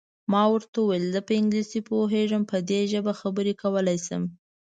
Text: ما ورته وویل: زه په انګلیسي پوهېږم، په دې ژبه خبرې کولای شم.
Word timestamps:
ما 0.31 0.43
ورته 0.53 0.77
وویل: 0.81 1.05
زه 1.13 1.19
په 1.27 1.33
انګلیسي 1.39 1.79
پوهېږم، 1.89 2.41
په 2.51 2.57
دې 2.69 2.81
ژبه 2.91 3.13
خبرې 3.21 3.53
کولای 3.61 3.97
شم. 4.05 4.23